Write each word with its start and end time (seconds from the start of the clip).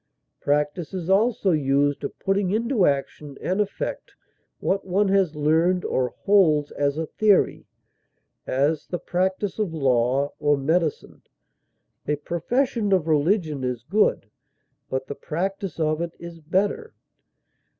Practise 0.39 0.95
is 0.95 1.11
also 1.11 1.51
used 1.51 2.03
of 2.03 2.17
putting 2.17 2.49
into 2.49 2.87
action 2.87 3.37
and 3.39 3.61
effect 3.61 4.15
what 4.59 4.83
one 4.83 5.09
has 5.09 5.35
learned 5.35 5.85
or 5.85 6.15
holds 6.23 6.71
as 6.71 6.97
a 6.97 7.05
theory; 7.05 7.67
as, 8.47 8.87
the 8.87 8.97
practise 8.97 9.59
of 9.59 9.75
law 9.75 10.31
or 10.39 10.57
medicine; 10.57 11.21
a 12.07 12.15
profession 12.15 12.91
of 12.91 13.07
religion 13.07 13.63
is 13.63 13.83
good, 13.83 14.27
but 14.89 15.05
the 15.05 15.13
practise 15.13 15.79
of 15.79 16.01
it 16.01 16.15
is 16.17 16.39
better. 16.39 16.95